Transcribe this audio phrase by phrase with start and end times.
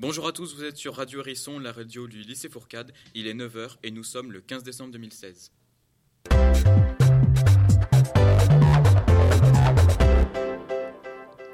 [0.00, 2.92] Bonjour à tous, vous êtes sur Radio Hérisson, la radio du lycée Fourcade.
[3.16, 5.50] Il est 9h et nous sommes le 15 décembre 2016.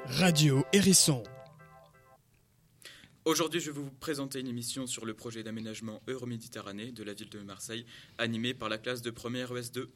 [0.05, 1.23] Radio Hérisson.
[3.25, 7.29] Aujourd'hui, je vais vous présenter une émission sur le projet d'aménagement Euroméditerranée de la ville
[7.29, 7.87] de Marseille,
[8.19, 9.87] animée par la classe de première ES2.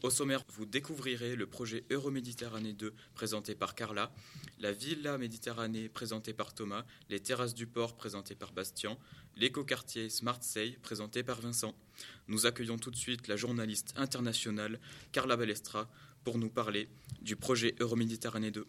[0.00, 4.12] Au sommaire, vous découvrirez le projet Euroméditerranée 2 présenté par Carla,
[4.60, 8.96] la Villa Méditerranée présentée par Thomas, les terrasses du port présentées par Bastien,
[9.34, 11.74] l'écoquartier Smart Say présenté par Vincent.
[12.28, 14.78] Nous accueillons tout de suite la journaliste internationale
[15.10, 15.88] Carla Balestra
[16.22, 16.88] pour nous parler
[17.20, 18.68] du projet Euroméditerranée 2.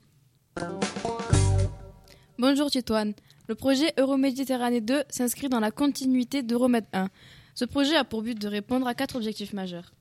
[2.39, 3.13] Bonjour Titoine.
[3.47, 7.09] Le projet Euroméditerranée 2 s'inscrit dans la continuité d'Euromed 1.
[7.53, 9.91] Ce projet a pour but de répondre à quatre objectifs majeurs.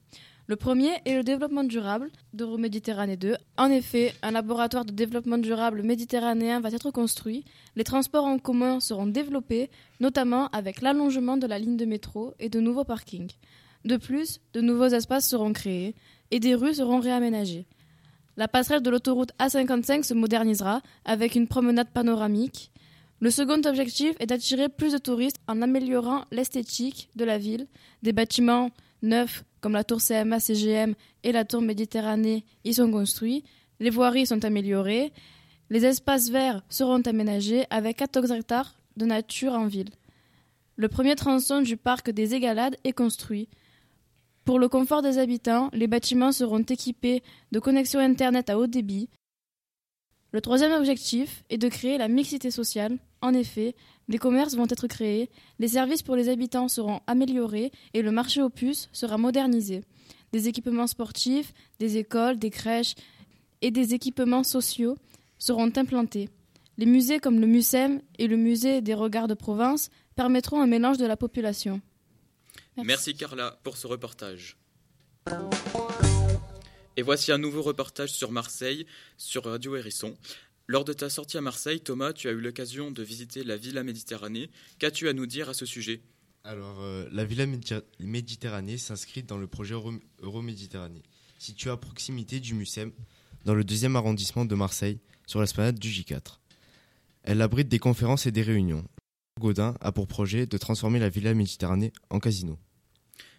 [0.48, 3.36] Le premier est le développement durable d'Euroméditerranée 2.
[3.58, 7.44] En effet, un laboratoire de développement durable méditerranéen va être construit,
[7.76, 9.68] les transports en commun seront développés,
[10.00, 13.30] notamment avec l'allongement de la ligne de métro et de nouveaux parkings.
[13.84, 15.94] De plus, de nouveaux espaces seront créés
[16.30, 17.66] et des rues seront réaménagées.
[18.38, 22.72] La passerelle de l'autoroute A55 se modernisera avec une promenade panoramique.
[23.20, 27.66] Le second objectif est d'attirer plus de touristes en améliorant l'esthétique de la ville,
[28.02, 28.70] des bâtiments
[29.02, 33.44] neufs comme la tour CMA CGM et la tour Méditerranée y sont construits,
[33.80, 35.12] les voiries sont améliorées,
[35.70, 39.90] les espaces verts seront aménagés avec 14 hectares de nature en ville.
[40.76, 43.48] Le premier tronçon du parc des Égalades est construit.
[44.44, 47.22] Pour le confort des habitants, les bâtiments seront équipés
[47.52, 49.08] de connexions Internet à haut débit.
[50.32, 52.98] Le troisième objectif est de créer la mixité sociale.
[53.20, 53.74] En effet,
[54.08, 58.42] les commerces vont être créés, les services pour les habitants seront améliorés et le marché
[58.42, 59.84] aux puces sera modernisé.
[60.32, 62.94] Des équipements sportifs, des écoles, des crèches
[63.60, 64.96] et des équipements sociaux
[65.38, 66.28] seront implantés.
[66.78, 70.98] Les musées comme le MUSEM et le musée des regards de province permettront un mélange
[70.98, 71.80] de la population.
[72.76, 74.56] Merci Carla pour ce reportage.
[76.96, 80.16] Et voici un nouveau reportage sur Marseille, sur Radio Hérisson.
[80.70, 83.82] Lors de ta sortie à Marseille, Thomas, tu as eu l'occasion de visiter la Villa
[83.82, 84.50] Méditerranée.
[84.78, 86.02] Qu'as-tu à nous dire à ce sujet?
[86.44, 87.46] Alors, euh, la Villa
[88.00, 89.74] Méditerranée s'inscrit dans le projet
[90.20, 91.02] Euroméditerranée,
[91.38, 92.92] située à proximité du MUSEM,
[93.46, 96.38] dans le deuxième arrondissement de Marseille, sur l'esplanade du J4.
[97.22, 98.84] Elle abrite des conférences et des réunions.
[99.40, 102.58] Godin a pour projet de transformer la Villa Méditerranée en casino.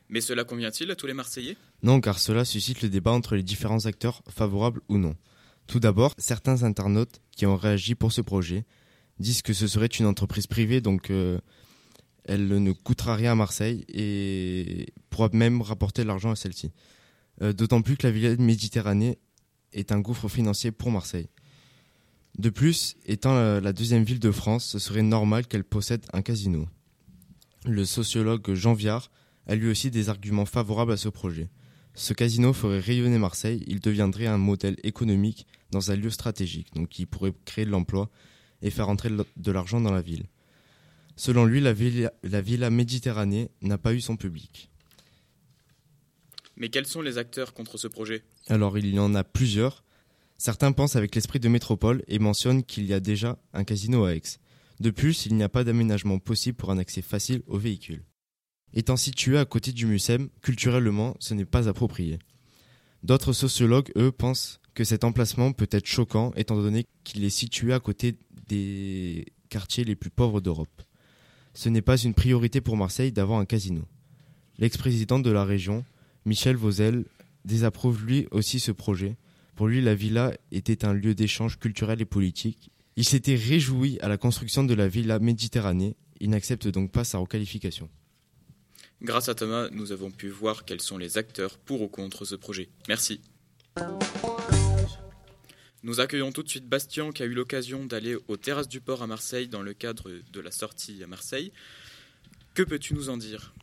[0.08, 1.58] Mais cela convient-il à tous les Marseillais?
[1.84, 5.16] Non, car cela suscite le débat entre les différents acteurs, favorables ou non.
[5.70, 8.66] Tout d'abord, certains internautes qui ont réagi pour ce projet
[9.20, 11.40] disent que ce serait une entreprise privée, donc euh,
[12.26, 16.72] elle ne coûtera rien à Marseille et pourra même rapporter de l'argent à celle-ci.
[17.44, 19.20] Euh, d'autant plus que la ville Méditerranée
[19.72, 21.30] est un gouffre financier pour Marseille.
[22.40, 26.68] De plus, étant la deuxième ville de France, ce serait normal qu'elle possède un casino.
[27.66, 29.12] Le sociologue Jean Viard
[29.46, 31.48] a lui aussi des arguments favorables à ce projet.
[31.94, 36.90] Ce casino ferait rayonner Marseille, il deviendrait un modèle économique dans un lieu stratégique, donc
[36.90, 38.10] qui pourrait créer de l'emploi
[38.62, 40.26] et faire entrer de l'argent dans la ville.
[41.16, 44.70] Selon lui, la villa, la villa Méditerranée n'a pas eu son public.
[46.56, 48.24] Mais quels sont les acteurs contre ce projet?
[48.48, 49.84] Alors, il y en a plusieurs.
[50.38, 54.16] Certains pensent avec l'esprit de métropole et mentionnent qu'il y a déjà un casino à
[54.16, 54.22] Aix.
[54.80, 58.06] De plus, il n'y a pas d'aménagement possible pour un accès facile aux véhicules.
[58.74, 62.20] Étant situé à côté du MUSEM, culturellement, ce n'est pas approprié.
[63.04, 67.74] D'autres sociologues, eux, pensent que cet emplacement peut être choquant étant donné qu'il est situé
[67.74, 68.16] à côté
[68.48, 70.84] des quartiers les plus pauvres d'Europe.
[71.54, 73.82] Ce n'est pas une priorité pour Marseille d'avoir un casino.
[74.58, 75.84] L'ex-président de la région,
[76.24, 77.04] Michel Vauzel,
[77.44, 79.18] désapprouve lui aussi ce projet.
[79.58, 82.72] Pour lui, la villa était un lieu d'échange culturel et politique.
[82.96, 85.98] Il s'était réjoui à la construction de la villa Méditerranée.
[86.22, 87.90] Il n'accepte donc pas sa requalification.
[89.02, 92.36] Grâce à Thomas, nous avons pu voir quels sont les acteurs pour ou contre ce
[92.36, 92.70] projet.
[92.88, 93.20] Merci.
[95.82, 99.02] Nous accueillons tout de suite Bastien qui a eu l'occasion d'aller aux terrasses du port
[99.02, 101.54] à Marseille dans le cadre de la sortie à Marseille.
[102.54, 103.54] Que peux-tu nous en dire?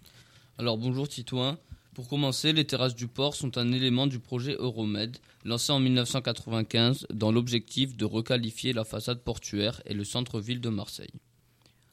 [0.57, 1.59] Alors bonjour Titouin.
[1.93, 5.15] Pour commencer, les terrasses du port sont un élément du projet Euromed,
[5.45, 11.13] lancé en 1995 dans l'objectif de requalifier la façade portuaire et le centre-ville de Marseille.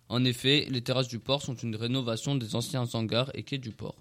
[0.07, 3.71] En effet, les terrasses du port sont une rénovation des anciens hangars et quais du
[3.71, 3.97] port.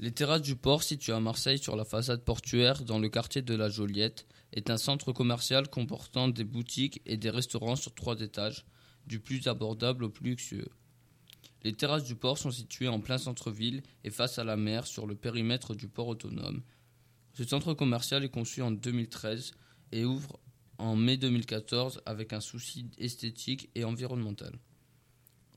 [0.00, 3.54] Les terrasses du port, situées à Marseille sur la façade portuaire dans le quartier de
[3.54, 8.64] la Joliette, est un centre commercial comportant des boutiques et des restaurants sur trois étages,
[9.06, 10.68] du plus abordable au plus luxueux.
[11.64, 15.06] Les terrasses du port sont situées en plein centre-ville et face à la mer sur
[15.06, 16.62] le périmètre du port autonome.
[17.34, 19.52] Ce centre commercial est conçu en 2013
[19.92, 20.38] et ouvre
[20.78, 24.58] en mai 2014 avec un souci esthétique et environnemental.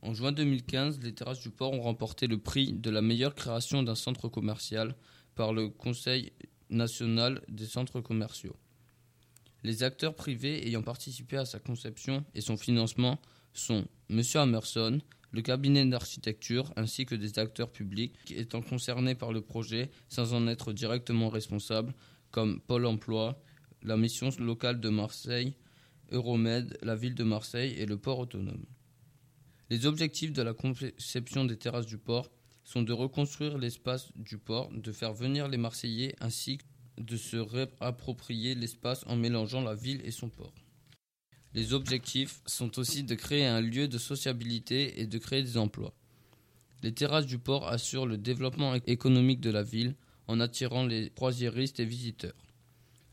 [0.02, 3.84] En juin 2015, les terrasses du port ont remporté le prix de la meilleure création
[3.84, 4.96] d'un centre commercial
[5.36, 6.32] par le Conseil
[6.72, 8.56] national des centres commerciaux.
[9.64, 13.20] Les acteurs privés ayant participé à sa conception et son financement
[13.54, 14.22] sont M.
[14.36, 15.00] Amerson,
[15.32, 20.48] le cabinet d'architecture ainsi que des acteurs publics étant concernés par le projet sans en
[20.48, 21.94] être directement responsables,
[22.32, 23.42] comme Pôle emploi,
[23.84, 25.56] la mission locale de Marseille,
[26.12, 28.66] Euromed, la ville de Marseille et le port autonome.
[29.70, 32.30] Les objectifs de la conception des terrasses du port
[32.64, 36.58] sont de reconstruire l'espace du port, de faire venir les Marseillais ainsi
[36.98, 40.54] de se réapproprier l'espace en mélangeant la ville et son port.
[41.54, 45.94] Les objectifs sont aussi de créer un lieu de sociabilité et de créer des emplois.
[46.82, 49.96] Les terrasses du port assurent le développement économique de la ville
[50.28, 52.36] en attirant les croisiéristes et visiteurs.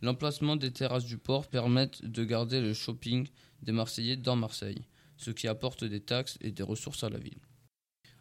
[0.02, 3.26] L'emplacement des terrasses du port permet de garder le shopping
[3.62, 4.84] des Marseillais dans Marseille,
[5.16, 7.40] ce qui apporte des taxes et des ressources à la ville.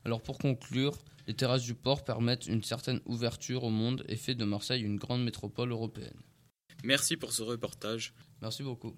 [0.08, 4.36] Alors pour conclure, les terrasses du port permettent une certaine ouverture au monde et fait
[4.36, 6.16] de Marseille une grande métropole européenne.
[6.86, 8.14] Merci pour ce reportage.
[8.42, 8.96] Merci beaucoup.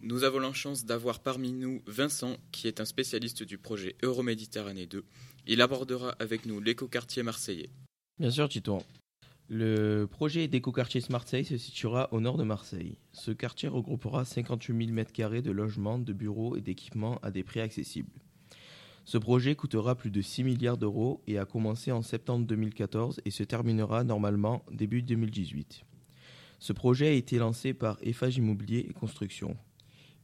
[0.00, 4.86] Nous avons la chance d'avoir parmi nous Vincent, qui est un spécialiste du projet Euroméditerranée
[4.86, 5.04] 2.
[5.46, 7.70] Il abordera avec nous l'écoquartier marseillais.
[8.18, 8.82] Bien sûr, Tito.
[9.48, 12.98] Le projet d'écoquartier Marseille se situera au nord de Marseille.
[13.12, 17.60] Ce quartier regroupera 58 000 m2 de logements, de bureaux et d'équipements à des prix
[17.60, 18.10] accessibles.
[19.08, 23.30] Ce projet coûtera plus de 6 milliards d'euros et a commencé en septembre 2014 et
[23.30, 25.82] se terminera normalement début 2018.
[26.58, 29.56] Ce projet a été lancé par Eiffage Immobilier et Construction.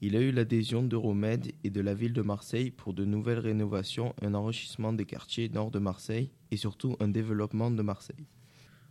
[0.02, 4.14] Il a eu l'adhésion d'Euromed et de la ville de Marseille pour de nouvelles rénovations,
[4.20, 8.26] un enrichissement des quartiers nord de Marseille et surtout un développement de Marseille.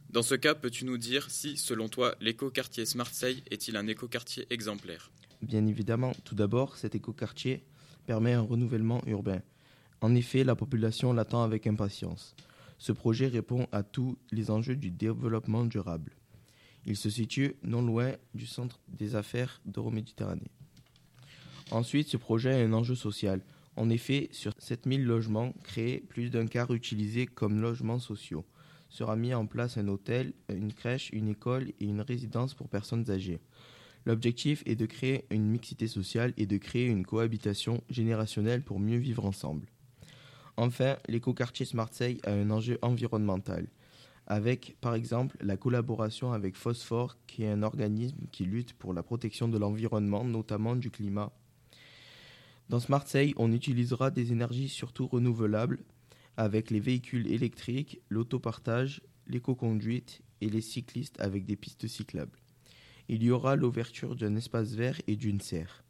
[0.09, 5.11] Dans ce cas, peux-tu nous dire si, selon toi, l'écoquartier Marseille est-il un écoquartier exemplaire?
[5.43, 7.63] Bien évidemment, tout d'abord, cet écoquartier
[8.07, 9.43] permet un renouvellement urbain.
[10.03, 12.35] En effet, la population l'attend avec impatience.
[12.77, 16.11] Ce projet répond à tous les enjeux du développement durable.
[16.85, 20.51] Il se situe non loin du centre des affaires d'Euroméditerranée.
[21.71, 23.45] Ensuite, ce projet a un enjeu social.
[23.77, 28.43] En effet, sur 7000 logements créés, plus d'un quart utilisés comme logements sociaux.
[28.89, 33.09] Sera mis en place un hôtel, une crèche, une école et une résidence pour personnes
[33.09, 33.39] âgées.
[34.05, 38.97] L'objectif est de créer une mixité sociale et de créer une cohabitation générationnelle pour mieux
[38.97, 39.67] vivre ensemble.
[40.57, 43.67] Enfin, l'écoquartier Marseille a un enjeu environnemental,
[44.27, 49.01] avec par exemple la collaboration avec Phosphore, qui est un organisme qui lutte pour la
[49.01, 51.31] protection de l'environnement, notamment du climat.
[52.69, 55.79] Dans Marseille, on utilisera des énergies surtout renouvelables,
[56.37, 62.39] avec les véhicules électriques, l'autopartage, l'éco-conduite et les cyclistes avec des pistes cyclables.
[63.09, 65.83] Il y aura l'ouverture d'un espace vert et d'une serre.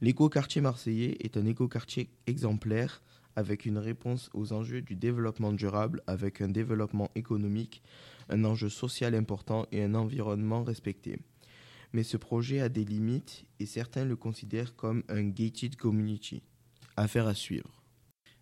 [0.00, 3.02] L'écoquartier marseillais est un écoquartier exemplaire
[3.38, 7.84] avec une réponse aux enjeux du développement durable, avec un développement économique,
[8.28, 11.20] un enjeu social important et un environnement respecté.
[11.92, 16.42] Mais ce projet a des limites et certains le considèrent comme un gated community.
[16.96, 17.84] Affaire à suivre.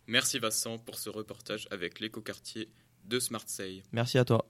[0.07, 2.71] Merci Vincent pour ce reportage avec l'écoquartier
[3.05, 3.83] de Smartseille.
[3.93, 4.49] Merci à toi.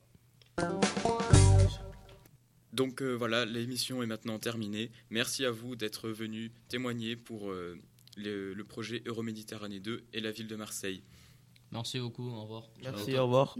[2.72, 4.92] Donc euh, voilà, l'émission est maintenant terminée.
[5.10, 7.80] Merci à vous d'être venu témoigner pour euh,
[8.16, 11.02] le, le, projet Euroméditerranée 2 et la ville de Marseille.
[11.72, 12.64] Merci beaucoup, au revoir.
[12.82, 13.56] Merci, au revoir.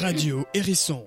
[0.00, 1.04] Radio Hérisson